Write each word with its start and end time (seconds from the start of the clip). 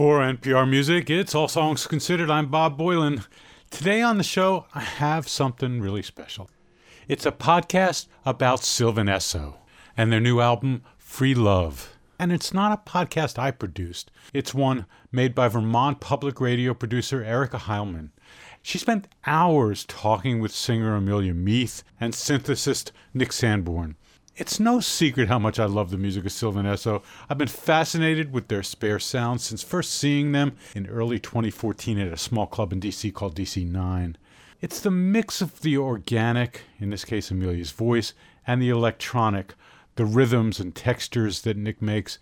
For 0.00 0.20
NPR 0.20 0.66
Music, 0.66 1.10
it's 1.10 1.34
All 1.34 1.46
Songs 1.46 1.86
Considered. 1.86 2.30
I'm 2.30 2.46
Bob 2.46 2.78
Boilen. 2.78 3.26
Today 3.68 4.00
on 4.00 4.16
the 4.16 4.24
show, 4.24 4.64
I 4.74 4.80
have 4.80 5.28
something 5.28 5.78
really 5.78 6.00
special. 6.00 6.48
It's 7.06 7.26
a 7.26 7.32
podcast 7.32 8.06
about 8.24 8.64
Sylvan 8.64 9.08
Esso 9.08 9.56
and 9.98 10.10
their 10.10 10.18
new 10.18 10.40
album, 10.40 10.84
Free 10.96 11.34
Love. 11.34 11.98
And 12.18 12.32
it's 12.32 12.54
not 12.54 12.72
a 12.72 12.90
podcast 12.90 13.38
I 13.38 13.50
produced, 13.50 14.10
it's 14.32 14.54
one 14.54 14.86
made 15.12 15.34
by 15.34 15.48
Vermont 15.48 16.00
public 16.00 16.40
radio 16.40 16.72
producer 16.72 17.22
Erica 17.22 17.58
Heilman. 17.58 18.08
She 18.62 18.78
spent 18.78 19.06
hours 19.26 19.84
talking 19.84 20.40
with 20.40 20.50
singer 20.50 20.96
Amelia 20.96 21.34
Meath 21.34 21.84
and 22.00 22.14
synthesist 22.14 22.90
Nick 23.12 23.34
Sanborn. 23.34 23.96
It's 24.36 24.60
no 24.60 24.80
secret 24.80 25.28
how 25.28 25.38
much 25.38 25.58
I 25.58 25.66
love 25.66 25.90
the 25.90 25.98
music 25.98 26.24
of 26.24 26.32
Sylvan 26.32 26.64
Esso. 26.64 27.02
I've 27.28 27.36
been 27.36 27.48
fascinated 27.48 28.32
with 28.32 28.48
their 28.48 28.62
spare 28.62 28.98
sound 28.98 29.40
since 29.40 29.62
first 29.62 29.92
seeing 29.92 30.32
them 30.32 30.56
in 30.74 30.86
early 30.86 31.18
2014 31.18 31.98
at 31.98 32.12
a 32.12 32.16
small 32.16 32.46
club 32.46 32.72
in 32.72 32.80
DC 32.80 33.12
called 33.12 33.34
DC 33.34 33.66
9. 33.68 34.16
It's 34.60 34.80
the 34.80 34.90
mix 34.90 35.40
of 35.42 35.60
the 35.60 35.76
organic, 35.76 36.62
in 36.78 36.90
this 36.90 37.04
case 37.04 37.30
Amelia's 37.30 37.72
voice, 37.72 38.14
and 38.46 38.62
the 38.62 38.70
electronic, 38.70 39.54
the 39.96 40.04
rhythms 40.04 40.60
and 40.60 40.74
textures 40.74 41.42
that 41.42 41.56
Nick 41.56 41.82
makes. 41.82 42.18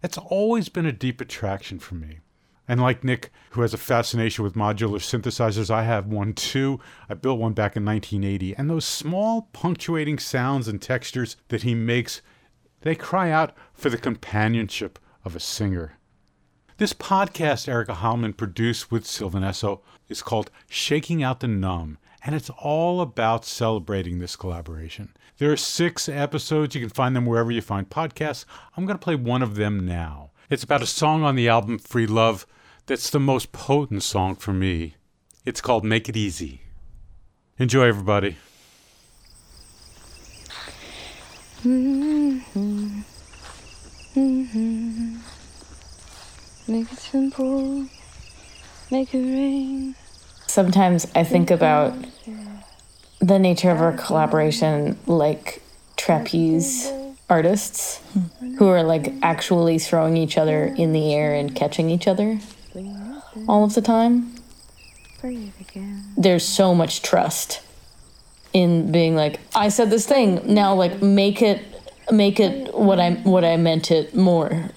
That's 0.00 0.18
always 0.18 0.68
been 0.68 0.86
a 0.86 0.92
deep 0.92 1.20
attraction 1.20 1.78
for 1.78 1.96
me. 1.96 2.20
And 2.68 2.82
like 2.82 3.02
Nick, 3.02 3.32
who 3.50 3.62
has 3.62 3.72
a 3.72 3.78
fascination 3.78 4.44
with 4.44 4.54
modular 4.54 5.00
synthesizers, 5.00 5.70
I 5.70 5.84
have 5.84 6.06
one 6.06 6.34
too. 6.34 6.78
I 7.08 7.14
built 7.14 7.40
one 7.40 7.54
back 7.54 7.76
in 7.76 7.84
1980. 7.84 8.54
And 8.56 8.68
those 8.68 8.84
small 8.84 9.48
punctuating 9.54 10.18
sounds 10.18 10.68
and 10.68 10.80
textures 10.80 11.36
that 11.48 11.62
he 11.62 11.74
makes, 11.74 12.20
they 12.82 12.94
cry 12.94 13.30
out 13.30 13.54
for 13.72 13.88
the 13.88 13.96
companionship 13.96 14.98
of 15.24 15.34
a 15.34 15.40
singer. 15.40 15.98
This 16.76 16.92
podcast 16.92 17.68
Erica 17.68 17.94
Heilman 17.94 18.36
produced 18.36 18.90
with 18.90 19.04
Sylvan 19.04 19.42
Esso 19.42 19.80
is 20.08 20.22
called 20.22 20.50
Shaking 20.68 21.24
Out 21.24 21.40
the 21.40 21.48
Numb, 21.48 21.98
and 22.24 22.36
it's 22.36 22.50
all 22.50 23.00
about 23.00 23.44
celebrating 23.44 24.20
this 24.20 24.36
collaboration. 24.36 25.12
There 25.38 25.50
are 25.50 25.56
six 25.56 26.08
episodes. 26.08 26.76
You 26.76 26.80
can 26.82 26.90
find 26.90 27.16
them 27.16 27.26
wherever 27.26 27.50
you 27.50 27.62
find 27.62 27.88
podcasts. 27.88 28.44
I'm 28.76 28.86
going 28.86 28.96
to 28.96 29.02
play 29.02 29.16
one 29.16 29.42
of 29.42 29.56
them 29.56 29.86
now. 29.86 30.30
It's 30.50 30.62
about 30.62 30.82
a 30.82 30.86
song 30.86 31.24
on 31.24 31.34
the 31.34 31.48
album 31.48 31.78
Free 31.78 32.06
Love 32.06 32.46
that's 32.88 33.10
the 33.10 33.20
most 33.20 33.52
potent 33.52 34.02
song 34.02 34.34
for 34.34 34.54
me. 34.54 34.94
It's 35.44 35.60
called 35.60 35.84
Make 35.84 36.08
It 36.08 36.16
Easy. 36.16 36.62
Enjoy, 37.58 37.86
everybody. 37.86 38.38
Mm-hmm. 41.62 43.00
Mm-hmm. 44.16 45.16
Make 46.66 46.90
it 46.92 46.98
simple, 46.98 47.86
make 48.90 49.12
it 49.12 49.18
rain. 49.18 49.94
Sometimes 50.46 51.06
I 51.14 51.24
think 51.24 51.50
about 51.50 51.94
the 53.20 53.38
nature 53.38 53.70
of 53.70 53.82
our 53.82 53.92
collaboration 53.92 54.98
like 55.06 55.62
trapeze 55.96 56.90
artists 57.28 58.00
who 58.58 58.68
are 58.68 58.82
like 58.82 59.12
actually 59.20 59.78
throwing 59.78 60.16
each 60.16 60.38
other 60.38 60.64
in 60.64 60.92
the 60.92 61.12
air 61.12 61.34
and 61.34 61.54
catching 61.54 61.90
each 61.90 62.08
other 62.08 62.40
all 63.48 63.64
of 63.64 63.74
the 63.74 63.82
time. 63.82 64.34
There's 66.16 66.46
so 66.46 66.74
much 66.74 67.02
trust 67.02 67.60
in 68.52 68.92
being 68.92 69.16
like, 69.16 69.40
I 69.54 69.68
said 69.68 69.90
this 69.90 70.06
thing, 70.06 70.40
now 70.44 70.74
like 70.74 71.02
make 71.02 71.42
it 71.42 71.64
make 72.10 72.40
it 72.40 72.74
what 72.74 72.98
I 72.98 73.12
what 73.14 73.44
I 73.44 73.56
meant 73.56 73.90
it 73.90 74.14
more 74.14 74.70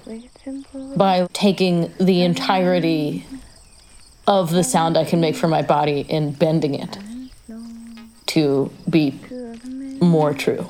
by 0.96 1.28
taking 1.32 1.94
the 1.98 2.24
entirety 2.24 3.26
of 4.28 4.52
the 4.52 4.64
sound 4.64 4.98
I 4.98 5.06
can 5.06 5.22
make 5.22 5.36
for 5.36 5.48
my 5.48 5.62
body 5.62 6.06
and 6.10 6.38
bending 6.38 6.76
it 6.76 6.98
to 8.28 8.72
be 8.90 9.20
more 10.02 10.34
true. 10.34 10.66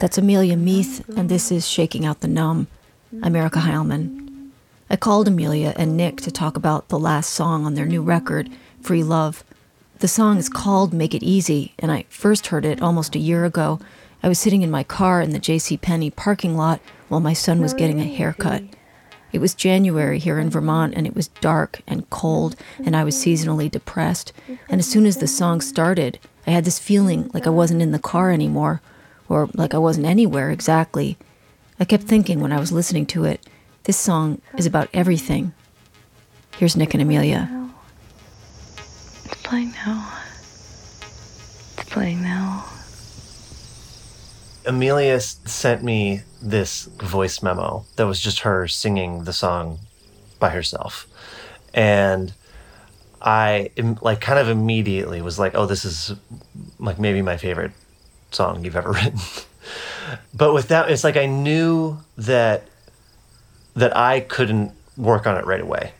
That's 0.00 0.18
Amelia 0.18 0.56
Meath, 0.56 1.08
and 1.16 1.28
this 1.28 1.52
is 1.52 1.68
Shaking 1.68 2.04
Out 2.04 2.20
the 2.20 2.28
Numb. 2.28 2.66
I'm 3.22 3.36
Erica 3.36 3.60
Heilman. 3.60 4.50
I 4.90 4.96
called 4.96 5.28
Amelia 5.28 5.72
and 5.76 5.96
Nick 5.96 6.20
to 6.22 6.30
talk 6.30 6.56
about 6.56 6.88
the 6.88 6.98
last 6.98 7.30
song 7.30 7.64
on 7.64 7.74
their 7.74 7.86
new 7.86 8.02
record, 8.02 8.50
Free 8.80 9.02
Love. 9.02 9.44
The 9.98 10.08
song 10.08 10.38
is 10.38 10.48
called 10.48 10.92
Make 10.92 11.14
It 11.14 11.22
Easy, 11.22 11.74
and 11.78 11.92
I 11.92 12.06
first 12.08 12.48
heard 12.48 12.64
it 12.64 12.82
almost 12.82 13.14
a 13.14 13.20
year 13.20 13.44
ago. 13.44 13.78
I 14.22 14.28
was 14.28 14.38
sitting 14.38 14.62
in 14.62 14.70
my 14.70 14.82
car 14.82 15.20
in 15.20 15.30
the 15.30 15.38
J.C. 15.38 15.76
Penney 15.76 16.10
parking 16.10 16.56
lot 16.56 16.80
while 17.08 17.20
my 17.20 17.32
son 17.32 17.60
was 17.60 17.74
getting 17.74 18.00
a 18.00 18.04
haircut. 18.04 18.62
It 19.32 19.40
was 19.40 19.54
January 19.54 20.18
here 20.18 20.38
in 20.38 20.50
Vermont, 20.50 20.94
and 20.94 21.06
it 21.06 21.14
was 21.14 21.28
dark 21.28 21.80
and 21.86 22.08
cold, 22.10 22.56
and 22.84 22.96
I 22.96 23.04
was 23.04 23.16
seasonally 23.16 23.70
depressed. 23.70 24.32
And 24.68 24.80
as 24.80 24.86
soon 24.88 25.06
as 25.06 25.18
the 25.18 25.26
song 25.26 25.60
started, 25.60 26.18
I 26.46 26.50
had 26.50 26.64
this 26.64 26.78
feeling 26.78 27.30
like 27.34 27.46
I 27.46 27.50
wasn't 27.50 27.82
in 27.82 27.92
the 27.92 27.98
car 27.98 28.30
anymore, 28.30 28.80
or 29.28 29.48
like 29.54 29.74
I 29.74 29.78
wasn't 29.78 30.06
anywhere 30.06 30.50
exactly. 30.50 31.16
I 31.78 31.84
kept 31.84 32.04
thinking 32.04 32.40
when 32.40 32.52
I 32.52 32.60
was 32.60 32.70
listening 32.70 33.04
to 33.06 33.24
it, 33.24 33.44
this 33.84 33.96
song 33.96 34.40
is 34.56 34.64
about 34.64 34.88
everything. 34.94 35.52
Here's 36.56 36.76
Nick 36.76 36.94
and 36.94 37.02
Amelia. 37.02 37.70
It's 39.24 39.42
playing 39.42 39.72
now. 39.72 40.12
It's 41.76 41.88
playing 41.90 42.22
now. 42.22 42.64
Amelia 44.64 45.18
sent 45.20 45.82
me 45.82 46.22
this 46.40 46.84
voice 46.84 47.42
memo 47.42 47.84
that 47.96 48.06
was 48.06 48.20
just 48.20 48.40
her 48.40 48.68
singing 48.68 49.24
the 49.24 49.32
song 49.32 49.80
by 50.38 50.50
herself. 50.50 51.08
And 51.74 52.32
I 53.20 53.70
like 54.00 54.20
kind 54.20 54.38
of 54.38 54.48
immediately 54.48 55.20
was 55.22 55.40
like, 55.40 55.56
oh, 55.56 55.66
this 55.66 55.84
is 55.84 56.14
like 56.78 57.00
maybe 57.00 57.20
my 57.20 57.36
favorite 57.36 57.72
song 58.30 58.64
you've 58.64 58.76
ever 58.76 58.92
written. 58.92 59.18
But 60.32 60.52
with 60.52 60.68
that, 60.68 60.90
it's 60.90 61.04
like 61.04 61.16
I 61.16 61.26
knew 61.26 61.98
that 62.16 62.68
that 63.74 63.96
I 63.96 64.20
couldn't 64.20 64.72
work 64.96 65.26
on 65.26 65.36
it 65.36 65.44
right 65.44 65.60
away. 65.60 65.92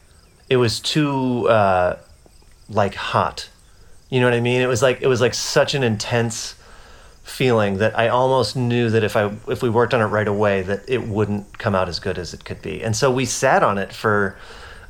It 0.49 0.57
was 0.57 0.81
too 0.81 1.49
uh, 1.49 1.99
like 2.69 2.95
hot. 2.95 3.49
You 4.11 4.21
know 4.21 4.27
what 4.27 4.35
I 4.35 4.41
mean? 4.41 4.61
It 4.61 4.69
was 4.69 4.83
like 4.83 5.03
it 5.03 5.07
was 5.07 5.21
like 5.21 5.35
such 5.35 5.75
an 5.75 5.83
intense 5.83 6.55
feeling 7.25 7.79
that 7.79 7.99
I 7.99 8.09
almost 8.09 8.55
knew 8.55 8.91
that 8.91 9.03
if 9.03 9.17
I 9.17 9.33
if 9.49 9.63
we 9.63 9.71
worked 9.71 9.95
on 9.95 10.01
it 10.01 10.07
right 10.07 10.29
away 10.29 10.63
that 10.63 10.83
it 10.87 11.09
wouldn't 11.09 11.59
come 11.59 11.75
out 11.75 11.89
as 11.89 11.99
good 11.99 12.19
as 12.19 12.35
it 12.35 12.45
could 12.45 12.63
be. 12.63 12.83
And 12.83 12.95
so 12.95 13.11
we 13.11 13.25
sat 13.25 13.63
on 13.63 13.79
it 13.79 13.93
for 13.93 14.37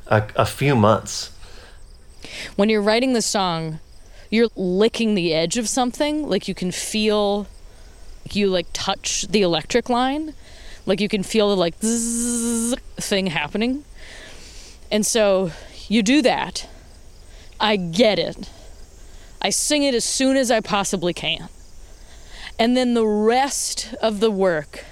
a, 0.07 0.27
a 0.35 0.45
few 0.45 0.75
months. 0.75 1.31
When 2.55 2.69
you're 2.69 2.81
writing 2.81 3.13
the 3.13 3.21
song, 3.21 3.79
you're 4.29 4.49
licking 4.55 5.15
the 5.15 5.33
edge 5.33 5.57
of 5.57 5.69
something, 5.69 6.27
like 6.27 6.47
you 6.47 6.55
can 6.55 6.71
feel 6.71 7.47
you 8.33 8.47
like 8.47 8.67
touch 8.73 9.27
the 9.27 9.41
electric 9.41 9.89
line, 9.89 10.33
like 10.85 11.01
you 11.01 11.09
can 11.09 11.23
feel 11.23 11.49
the 11.49 11.57
like 11.57 11.75
zzz 11.83 12.75
thing 12.97 13.27
happening. 13.27 13.83
And 14.91 15.05
so 15.05 15.51
you 15.87 16.01
do 16.01 16.21
that. 16.21 16.67
I 17.59 17.75
get 17.75 18.19
it. 18.19 18.49
I 19.41 19.49
sing 19.49 19.83
it 19.83 19.93
as 19.93 20.05
soon 20.05 20.37
as 20.37 20.49
I 20.49 20.59
possibly 20.59 21.13
can. 21.13 21.49
And 22.57 22.75
then 22.75 22.93
the 22.93 23.05
rest 23.05 23.93
of 24.01 24.19
the 24.19 24.31
work 24.31 24.85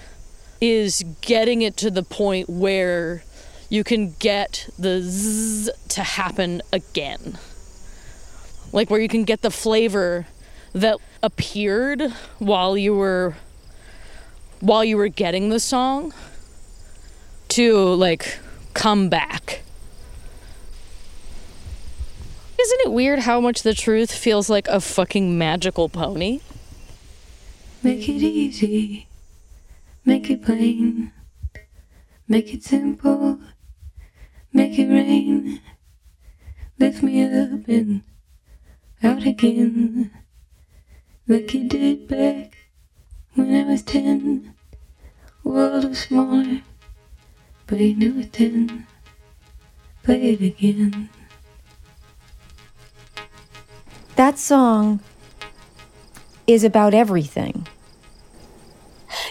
is 0.59 1.03
getting 1.21 1.61
it 1.61 1.77
to 1.77 1.89
the 1.89 2.03
point 2.03 2.49
where 2.49 3.23
you 3.69 3.83
can 3.83 4.15
get 4.19 4.69
the 4.77 5.01
zzz 5.01 5.69
to 5.89 6.03
happen 6.03 6.61
again. 6.71 7.37
Like 8.71 8.89
where 8.89 8.99
you 8.99 9.07
can 9.07 9.23
get 9.23 9.41
the 9.41 9.51
flavor 9.51 10.27
that 10.73 10.97
appeared 11.21 12.11
while 12.39 12.77
you 12.77 12.95
were 12.95 13.35
while 14.59 14.83
you 14.83 14.97
were 14.97 15.09
getting 15.09 15.49
the 15.49 15.59
song 15.59 16.13
to 17.49 17.77
like 17.95 18.39
come 18.73 19.09
back. 19.09 19.61
Isn't 22.59 22.79
it 22.81 22.91
weird 22.91 23.19
how 23.19 23.41
much 23.41 23.63
the 23.63 23.73
truth 23.73 24.11
feels 24.11 24.49
like 24.49 24.67
a 24.69 24.79
fucking 24.79 25.37
magical 25.37 25.89
pony? 25.89 26.39
Make 27.83 28.07
it 28.07 28.23
easy, 28.23 29.07
make 30.05 30.29
it 30.29 30.43
plain, 30.43 31.11
make 32.27 32.53
it 32.53 32.63
simple, 32.63 33.39
make 34.53 34.79
it 34.79 34.87
rain. 34.87 35.59
Lift 36.79 37.03
me 37.03 37.23
up 37.23 37.67
and 37.67 38.03
out 39.03 39.25
again, 39.25 40.11
like 41.27 41.53
you 41.53 41.67
did 41.67 42.07
back 42.07 42.57
when 43.33 43.55
I 43.55 43.63
was 43.69 43.81
ten. 43.81 44.53
World 45.43 45.89
was 45.89 45.99
smaller, 45.99 46.61
but 47.67 47.79
you 47.79 47.95
knew 47.95 48.19
it 48.19 48.33
then. 48.33 48.87
Play 50.03 50.31
it 50.31 50.41
again. 50.41 51.09
That 54.15 54.37
song 54.37 54.99
is 56.45 56.63
about 56.63 56.93
everything. 56.93 57.67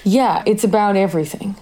Yeah, 0.04 0.42
it's 0.46 0.64
about 0.64 0.96
everything. 0.96 1.56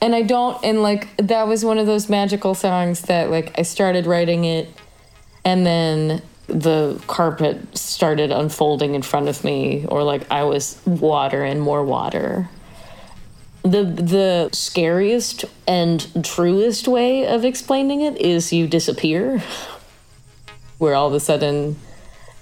And 0.00 0.14
I 0.14 0.22
don't, 0.22 0.62
and 0.64 0.82
like, 0.82 1.08
that 1.16 1.48
was 1.48 1.64
one 1.64 1.78
of 1.78 1.86
those 1.86 2.08
magical 2.08 2.54
songs 2.54 3.02
that, 3.02 3.30
like, 3.30 3.58
I 3.58 3.62
started 3.62 4.06
writing 4.06 4.44
it, 4.44 4.68
and 5.44 5.66
then 5.66 6.22
the 6.48 7.00
carpet 7.06 7.76
started 7.76 8.32
unfolding 8.32 8.94
in 8.94 9.02
front 9.02 9.28
of 9.28 9.44
me, 9.44 9.86
or 9.86 10.02
like 10.02 10.30
I 10.30 10.44
was 10.44 10.80
water 10.86 11.44
and 11.44 11.60
more 11.60 11.84
water. 11.84 12.48
The, 13.62 13.84
the 13.84 14.50
scariest 14.52 15.44
and 15.66 16.24
truest 16.24 16.88
way 16.88 17.26
of 17.26 17.44
explaining 17.44 18.00
it 18.00 18.16
is 18.16 18.52
you 18.52 18.66
disappear, 18.66 19.42
where 20.78 20.94
all 20.94 21.06
of 21.06 21.14
a 21.14 21.20
sudden 21.20 21.76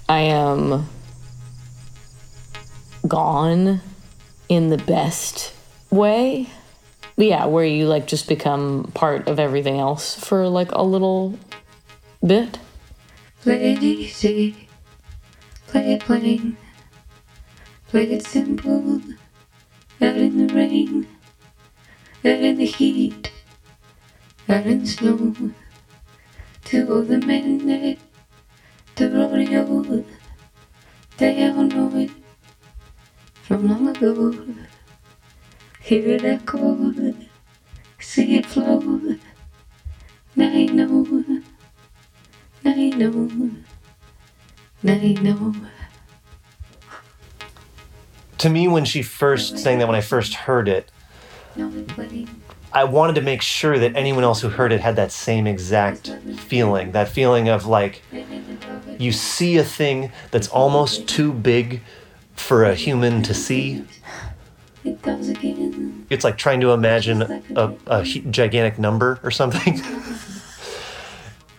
I 0.09 0.21
am 0.21 0.89
gone 3.09 3.81
in 4.49 4.69
the 4.71 4.79
best 4.79 5.53
way. 5.91 6.49
Yeah, 7.17 7.47
where 7.47 7.65
you 7.65 7.87
like 7.87 8.07
just 8.07 8.29
become 8.29 8.91
part 8.95 9.27
of 9.27 9.41
everything 9.41 9.79
else 9.81 10.15
for 10.15 10.49
like 10.49 10.71
a 10.73 10.83
little 10.83 11.39
bit. 12.25 12.59
Play 13.47 13.75
it 13.75 13.83
easy, 13.85 14.69
play 15.69 15.93
it 15.93 16.01
plain, 16.01 16.57
play 17.87 18.11
it 18.11 18.27
simple, 18.27 19.01
out 20.03 20.17
in 20.17 20.49
the 20.49 20.53
rain, 20.53 21.07
out 22.25 22.43
in 22.43 22.57
the 22.57 22.67
heat, 22.67 23.31
out 24.49 24.67
in 24.67 24.81
the 24.81 24.87
snow. 24.89 25.53
To 26.65 26.93
all 26.93 27.03
the 27.03 27.19
men 27.19 27.65
that 27.69 27.99
the 28.97 29.11
rodeo, 29.11 30.05
they 31.19 31.49
all 31.49 31.63
know 31.63 31.97
it. 31.99 32.11
From 33.45 33.69
long 33.69 33.87
ago. 33.97 34.35
Hear 35.83 36.17
it 36.17 36.25
echo, 36.25 36.93
see 38.01 38.39
it 38.39 38.47
flow. 38.47 38.81
Now 40.35 40.51
you 40.51 40.73
know, 40.73 41.43
To 48.39 48.51
me, 48.51 48.69
when 48.69 48.85
she 48.85 49.03
first 49.03 49.59
sang 49.59 49.79
that, 49.79 49.89
when 49.89 49.97
I 49.97 50.03
first 50.03 50.35
heard 50.35 50.69
it. 50.69 50.91
I 52.71 52.85
wanted 52.85 53.15
to 53.15 53.23
make 53.23 53.41
sure 53.41 53.79
that 53.79 53.97
anyone 53.97 54.25
else 54.25 54.43
who 54.43 54.51
heard 54.51 54.73
it 54.73 54.81
had 54.81 54.97
that 54.97 55.11
same 55.11 55.47
exact 55.47 56.15
feeling. 56.37 56.93
That 56.93 57.09
feeling 57.09 57.49
of 57.49 57.65
like 57.65 58.03
you 58.99 59.13
see 59.13 59.57
a 59.57 59.65
thing 59.65 60.13
that's 60.31 60.49
almost 60.49 61.09
too 61.09 61.33
big 61.33 61.81
for 62.35 62.65
a 62.65 62.75
human 62.75 63.23
to 63.23 63.33
see. 63.33 63.87
It's 66.11 66.23
like 66.23 66.37
trying 66.37 66.61
to 66.61 66.73
imagine 66.73 67.23
a, 67.57 67.75
a 67.87 68.05
gigantic 68.05 68.79
number 68.79 69.19
or 69.23 69.31
something. 69.31 69.81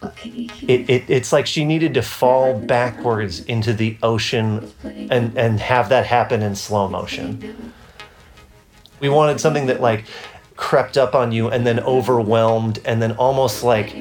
Okay. 0.03 0.49
It, 0.67 0.89
it, 0.89 1.09
it's 1.09 1.33
like 1.33 1.47
she 1.47 1.65
needed 1.65 1.93
to 1.95 2.01
fall 2.01 2.59
backwards 2.59 3.43
into 3.45 3.73
the 3.73 3.97
ocean 4.03 4.71
and, 4.83 5.35
and 5.37 5.59
have 5.59 5.89
that 5.89 6.05
happen 6.05 6.43
in 6.43 6.55
slow 6.55 6.87
motion. 6.87 7.73
We 8.99 9.09
wanted 9.09 9.39
something 9.39 9.65
that 9.67 9.81
like 9.81 10.05
crept 10.55 10.97
up 10.97 11.15
on 11.15 11.31
you 11.31 11.49
and 11.49 11.65
then 11.65 11.79
overwhelmed 11.79 12.79
and 12.85 13.01
then 13.01 13.13
almost 13.13 13.63
like 13.63 13.95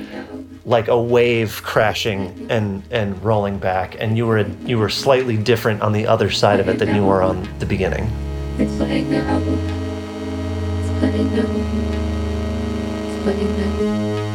like 0.64 0.88
a 0.88 1.00
wave 1.00 1.62
crashing 1.62 2.46
and 2.50 2.82
and 2.90 3.22
rolling 3.22 3.58
back 3.58 3.94
and 4.00 4.16
you 4.16 4.26
were 4.26 4.40
you 4.64 4.78
were 4.78 4.88
slightly 4.88 5.36
different 5.36 5.82
on 5.82 5.92
the 5.92 6.06
other 6.06 6.30
side 6.30 6.58
of 6.58 6.68
it 6.68 6.78
than 6.78 6.94
you 6.94 7.04
were 7.04 7.22
on 7.22 7.48
the 7.58 7.66
beginning. 7.66 8.10
It's. 8.58 8.72
It's. 8.80 9.10
It's. 13.18 14.25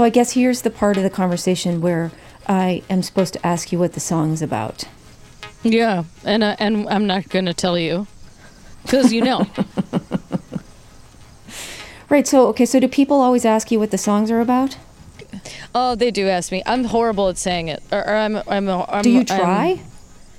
So 0.00 0.04
I 0.04 0.08
guess 0.08 0.32
here's 0.32 0.62
the 0.62 0.70
part 0.70 0.96
of 0.96 1.02
the 1.02 1.10
conversation 1.10 1.82
where 1.82 2.10
I 2.48 2.82
am 2.88 3.02
supposed 3.02 3.34
to 3.34 3.46
ask 3.46 3.70
you 3.70 3.78
what 3.78 3.92
the 3.92 4.00
song's 4.00 4.40
about. 4.40 4.84
Yeah, 5.62 6.04
and 6.24 6.42
uh, 6.42 6.56
and 6.58 6.88
I'm 6.88 7.06
not 7.06 7.28
gonna 7.28 7.52
tell 7.52 7.78
you, 7.78 8.06
because 8.82 9.12
you 9.12 9.20
know. 9.20 9.46
Right. 12.08 12.26
So 12.26 12.46
okay. 12.46 12.64
So 12.64 12.80
do 12.80 12.88
people 12.88 13.20
always 13.20 13.44
ask 13.44 13.70
you 13.70 13.78
what 13.78 13.90
the 13.90 13.98
songs 13.98 14.30
are 14.30 14.40
about? 14.40 14.78
oh, 15.74 15.94
they 15.94 16.10
do 16.10 16.28
ask 16.28 16.50
me. 16.50 16.62
I'm 16.64 16.84
horrible 16.84 17.28
at 17.28 17.36
saying 17.36 17.68
it. 17.68 17.82
Or, 17.92 17.98
or 17.98 18.14
I'm, 18.16 18.36
I'm, 18.48 18.68
I'm. 18.70 19.02
Do 19.02 19.10
you 19.10 19.18
I'm- 19.18 19.26
try? 19.26 19.80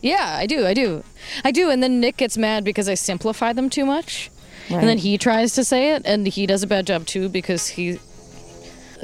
yeah, 0.02 0.38
I 0.40 0.48
do. 0.48 0.66
I 0.66 0.74
do. 0.74 1.04
I 1.46 1.52
do. 1.52 1.69
And 1.69 1.84
then 1.84 2.00
Nick 2.00 2.18
gets 2.18 2.36
mad 2.36 2.63
because 2.63 2.90
I 2.90 2.96
simplify 2.96 3.54
them 3.54 3.69
too 3.69 3.86
much. 3.86 4.31
And 4.69 4.88
then 4.88 4.98
he 4.98 5.18
tries 5.18 5.54
to 5.54 5.63
say 5.63 5.94
it, 5.94 6.02
and 6.06 6.28
he 6.28 6.46
does 6.48 6.63
a 6.63 6.68
bad 6.68 6.88
job 6.88 7.06
too 7.06 7.30
because 7.30 7.68
he, 7.68 8.00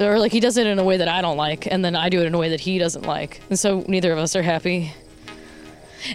or 0.00 0.18
like 0.18 0.32
he 0.32 0.40
does 0.40 0.56
it 0.56 0.66
in 0.66 0.78
a 0.78 0.84
way 0.84 0.96
that 0.96 1.08
I 1.08 1.22
don't 1.22 1.36
like, 1.36 1.66
and 1.66 1.84
then 1.84 1.96
I 1.96 2.08
do 2.08 2.20
it 2.20 2.26
in 2.26 2.34
a 2.34 2.38
way 2.38 2.50
that 2.50 2.60
he 2.60 2.78
doesn't 2.78 3.02
like, 3.02 3.40
and 3.50 3.58
so 3.58 3.84
neither 3.88 4.12
of 4.12 4.18
us 4.18 4.36
are 4.36 4.42
happy. 4.42 4.92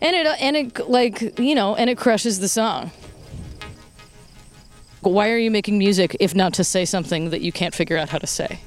And 0.01 0.15
it 0.15 0.25
and 0.39 0.55
it 0.55 0.89
like 0.89 1.39
you 1.39 1.55
know, 1.55 1.75
and 1.75 1.89
it 1.89 1.97
crushes 1.97 2.39
the 2.39 2.47
song. 2.47 2.91
Why 5.01 5.29
are 5.31 5.37
you 5.37 5.51
making 5.51 5.77
music 5.77 6.15
if 6.19 6.33
not 6.33 6.53
to 6.53 6.63
say 6.63 6.85
something 6.85 7.29
that 7.31 7.41
you 7.41 7.51
can't 7.51 7.75
figure 7.75 7.97
out 7.97 8.09
how 8.09 8.19
to 8.19 8.27
say? 8.27 8.59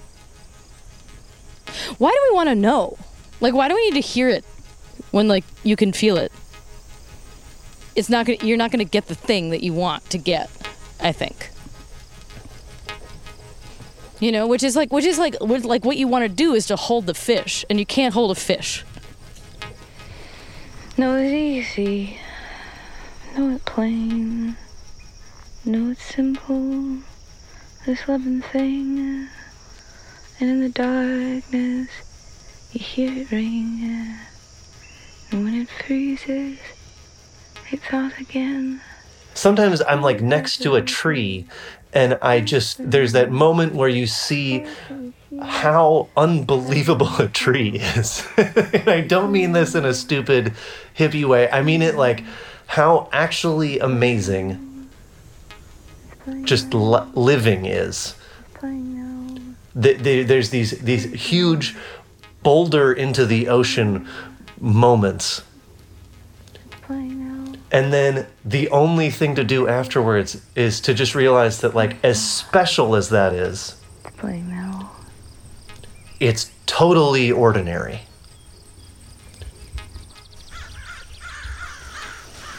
Why 1.98 2.10
do 2.10 2.18
we 2.30 2.34
want 2.34 2.48
to 2.50 2.54
know? 2.54 2.98
Like, 3.40 3.54
why 3.54 3.68
do 3.68 3.74
we 3.74 3.90
need 3.90 4.02
to 4.02 4.06
hear 4.06 4.28
it 4.28 4.44
when 5.10 5.28
like 5.28 5.44
you 5.62 5.76
can 5.76 5.92
feel 5.92 6.16
it? 6.18 6.32
It's 7.94 8.10
not 8.10 8.26
gonna. 8.26 8.38
You're 8.42 8.58
not 8.58 8.70
gonna 8.70 8.84
get 8.84 9.06
the 9.06 9.14
thing 9.14 9.50
that 9.50 9.62
you 9.62 9.72
want 9.72 10.08
to 10.10 10.18
get. 10.18 10.50
I 11.00 11.12
think. 11.12 11.50
You 14.18 14.32
know, 14.32 14.46
which 14.46 14.62
is 14.62 14.76
like, 14.76 14.92
which 14.92 15.04
is 15.04 15.18
like, 15.18 15.36
what, 15.40 15.64
like 15.64 15.84
what 15.84 15.96
you 15.98 16.08
want 16.08 16.22
to 16.22 16.28
do 16.28 16.54
is 16.54 16.66
to 16.66 16.76
hold 16.76 17.06
the 17.06 17.14
fish, 17.14 17.64
and 17.68 17.78
you 17.78 17.84
can't 17.84 18.14
hold 18.14 18.30
a 18.30 18.34
fish. 18.34 18.84
No, 20.96 21.16
it's 21.16 21.32
easy. 21.32 22.18
No, 23.36 23.50
it's 23.50 23.64
plain. 23.64 24.56
No, 25.66 25.90
it's 25.90 26.02
simple. 26.02 26.98
This 27.84 28.08
loving 28.08 28.40
thing. 28.40 29.28
And 30.40 30.50
in 30.50 30.60
the 30.60 30.70
darkness, 30.70 31.90
you 32.72 32.80
hear 32.80 33.12
it 33.12 33.30
ring. 33.30 34.16
And 35.30 35.44
when 35.44 35.54
it 35.54 35.68
freezes, 35.68 36.58
it 37.70 37.80
thaws 37.82 38.12
again. 38.18 38.80
sometimes 39.34 39.82
I'm 39.86 40.00
like 40.02 40.22
next 40.22 40.62
to 40.62 40.76
a 40.76 40.82
tree 40.82 41.46
and 41.96 42.18
I 42.20 42.40
just 42.40 42.90
there's 42.90 43.12
that 43.12 43.30
moment 43.30 43.74
where 43.74 43.88
you 43.88 44.06
see 44.06 44.66
how 45.42 46.08
unbelievable 46.14 47.10
a 47.18 47.28
tree 47.28 47.78
is. 47.78 48.22
and 48.36 48.88
I 48.88 49.00
don't 49.00 49.32
mean 49.32 49.52
this 49.52 49.74
in 49.74 49.86
a 49.86 49.94
stupid 49.94 50.52
hippie 50.96 51.24
way. 51.24 51.50
I 51.50 51.62
mean 51.62 51.80
it 51.80 51.94
like 51.94 52.22
how 52.66 53.08
actually 53.12 53.78
amazing 53.78 54.88
just 56.42 56.74
li- 56.74 57.08
living 57.14 57.64
is. 57.64 58.14
Playing 58.54 58.94
now. 59.74 59.80
Th- 59.80 60.02
th- 60.02 60.26
There's 60.26 60.50
these 60.50 60.72
these 60.80 61.04
huge 61.04 61.76
boulder 62.42 62.92
into 62.92 63.24
the 63.24 63.48
ocean 63.48 64.06
moments. 64.60 65.42
And 67.76 67.92
then 67.92 68.26
the 68.42 68.70
only 68.70 69.10
thing 69.10 69.34
to 69.34 69.44
do 69.44 69.68
afterwards 69.68 70.40
is 70.54 70.80
to 70.80 70.94
just 70.94 71.14
realize 71.14 71.60
that 71.60 71.74
like 71.74 72.02
as 72.02 72.18
special 72.18 72.96
as 72.96 73.10
that 73.10 73.34
is 73.34 73.76
Playing 74.16 74.48
now. 74.48 74.92
it's 76.18 76.50
totally 76.64 77.30
ordinary 77.30 78.00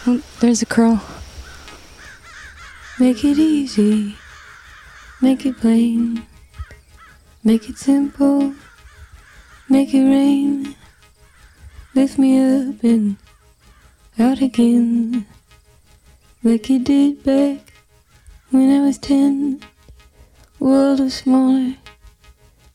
oh, 0.05 0.21
There's 0.39 0.61
a 0.61 0.67
crow. 0.67 0.99
Make 2.99 3.23
it 3.23 3.39
easy. 3.39 4.17
Make 5.19 5.47
it 5.47 5.57
plain. 5.57 6.27
Make 7.43 7.69
it 7.69 7.77
simple. 7.79 8.53
Make 9.67 9.95
it 9.95 10.03
rain. 10.03 10.75
Lift 11.95 12.19
me 12.19 12.39
up 12.39 12.83
and 12.83 13.17
out 14.19 14.41
again. 14.41 15.25
Like 16.43 16.69
you 16.69 16.79
did 16.79 17.23
back 17.23 17.73
when 18.51 18.69
I 18.69 18.85
was 18.85 18.97
ten. 18.97 19.61
World 20.59 20.99
was 20.99 21.13
smaller, 21.13 21.75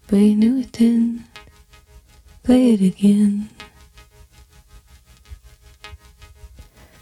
but 0.07 0.17
you 0.17 0.37
knew 0.37 0.61
it 0.61 0.73
then. 0.73 1.25
Play 2.45 2.73
it 2.73 2.81
again. 2.81 3.49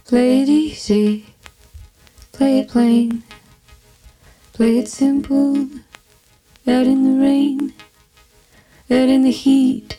Play 0.07 0.43
it 0.43 0.49
easy. 0.49 1.27
Play 2.33 2.61
it 2.61 2.69
plain. 2.69 3.23
Play 4.53 4.79
it 4.79 4.89
simple. 4.89 5.69
Out 6.67 6.87
in 6.87 7.05
the 7.05 7.25
rain. 7.25 7.75
Out 8.91 9.09
in 9.09 9.23
the 9.23 9.31
heat. 9.31 9.99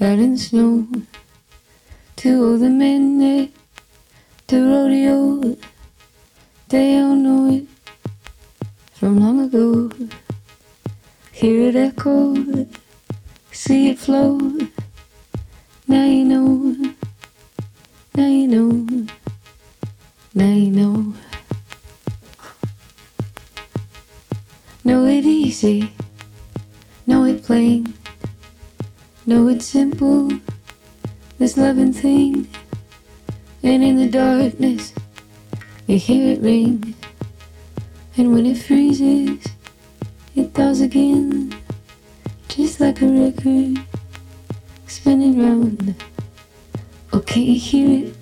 Out 0.00 0.18
in 0.18 0.32
the 0.32 0.38
snow. 0.38 0.86
To 2.16 2.56
the 2.58 2.66
at 2.66 3.50
the 4.46 4.60
rodeo. 4.62 5.56
They 6.68 6.98
all 6.98 7.14
know 7.14 7.50
it 7.54 7.66
from 8.94 9.20
long 9.20 9.40
ago. 9.40 9.90
Hear 11.32 11.68
it 11.68 11.76
echo, 11.76 12.34
see 13.52 13.90
it 13.90 13.98
flow. 13.98 14.38
Now 15.86 16.04
you 16.04 16.24
know, 16.24 16.94
now 18.14 18.26
you 18.26 18.48
know, 18.48 19.06
now 20.34 20.54
you 20.54 20.70
know. 20.70 21.14
Know 24.84 25.04
it 25.04 25.24
easy, 25.26 25.92
know 27.06 27.24
it 27.24 27.42
plain, 27.42 27.92
know 29.26 29.48
it 29.48 29.60
simple. 29.60 30.30
This 31.38 31.56
loving 31.58 31.92
thing, 31.92 32.48
and 33.62 33.84
in 33.84 33.96
the 33.96 34.08
darkness, 34.08 34.94
you 35.86 35.98
hear 35.98 36.32
it 36.32 36.40
ring. 36.40 36.94
And 38.16 38.32
when 38.32 38.46
it 38.46 38.56
freezes, 38.56 39.46
it 40.34 40.54
does 40.54 40.80
again, 40.80 41.54
just 42.48 42.80
like 42.80 43.02
a 43.02 43.06
record 43.06 43.84
spinning 44.86 45.38
round. 45.38 45.94
Can 47.26 47.42
you 47.42 47.60
hear 47.60 48.06
it? 48.06 48.14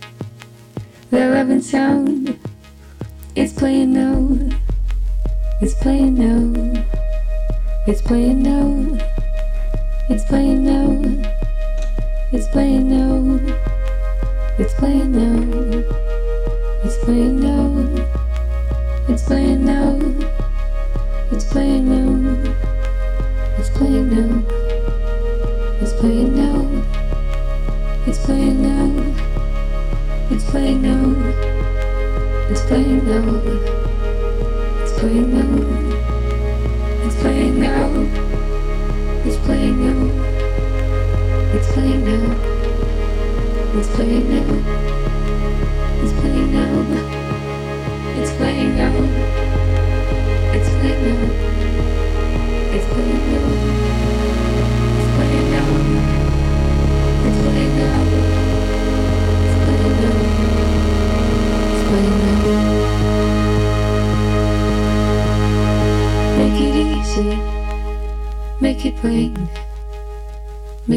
That 1.11 1.35
loving 1.35 1.63
sound. 1.63 2.37
It's 3.37 3.53
playing 3.53 3.93
now. 3.93 4.57
It's 5.61 5.75
playing 5.75 6.15
now. 6.15 6.83
It's 7.87 8.03
playing 8.03 8.43
now. 8.43 8.99
It's 10.09 10.25
playing 10.25 10.65
now. 10.65 11.34
It's 12.37 12.49
playing 12.49 12.91
now. 12.91 13.39
It's 14.59 14.75
playing 14.75 15.13
now. 15.13 15.39
It's 16.83 16.99
playing 17.05 17.39
now. 17.39 17.69
It's 19.09 19.23
playing 19.23 19.65
now. 19.65 20.01
It's 21.31 21.45
playing 21.45 21.89
now. 21.89 22.19
It's 23.57 23.71
playing 23.71 24.11
now. 24.11 24.43
It's 25.81 25.93
playing 25.93 26.35
now. 26.35 26.65
It's 28.09 28.19
playing 28.27 28.63
now. 28.63 29.15
It's 30.33 30.45
playing 30.51 30.83
now. 30.83 31.05
It's 32.51 32.63
playing 32.67 33.07
now. 33.07 33.64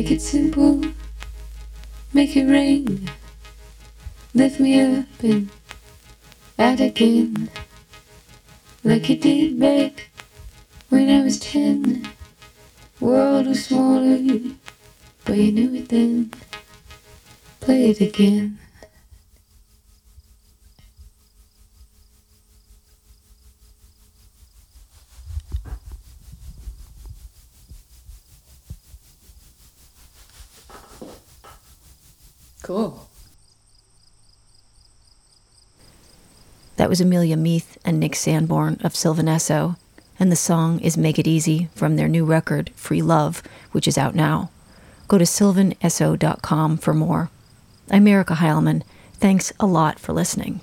Make 0.08 0.20
it 0.20 0.22
simple. 0.22 0.82
Make 2.14 2.38
it 2.38 2.46
rain. 2.46 3.10
Lift 4.34 4.58
me 4.58 4.80
up 4.80 5.06
and 5.22 5.50
out 6.58 6.80
again. 6.80 7.50
Like 8.86 9.10
it 9.10 9.20
did 9.20 9.60
back 9.60 10.08
when 10.88 11.10
I 11.10 11.26
was 11.26 11.38
ten. 11.38 12.08
World 13.02 13.48
was 13.48 13.66
smaller, 13.66 14.18
but 15.26 15.36
you 15.36 15.52
knew 15.52 15.76
it 15.76 15.90
then. 15.90 16.32
Play 17.60 17.90
it 17.90 18.00
again. 18.00 18.60
That 36.88 36.92
was 36.92 37.02
Amelia 37.02 37.36
Meath 37.36 37.78
and 37.84 38.00
Nick 38.00 38.16
Sanborn 38.16 38.78
of 38.82 38.96
Sylvan 38.96 39.26
Esso, 39.26 39.76
and 40.18 40.32
the 40.32 40.38
song 40.38 40.80
is 40.80 40.96
Make 40.96 41.20
It 41.20 41.28
Easy 41.28 41.68
from 41.76 41.98
their 41.98 42.08
new 42.08 42.24
record, 42.24 42.72
Free 42.76 43.02
Love, 43.02 43.44
which 43.74 43.90
is 43.90 43.98
out 43.98 44.16
now. 44.16 44.50
Go 45.10 45.18
to 45.18 45.26
sylvanesso.com 45.26 46.78
for 46.78 46.94
more. 46.94 47.30
I'm 47.92 48.08
Erica 48.08 48.36
Heilman. 48.36 48.84
Thanks 49.16 49.52
a 49.60 49.66
lot 49.66 50.00
for 50.00 50.14
listening. 50.14 50.62